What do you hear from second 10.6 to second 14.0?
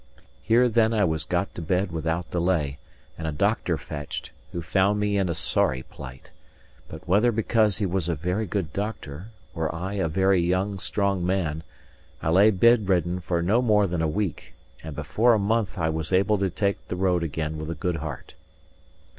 strong man, I lay bedridden for no more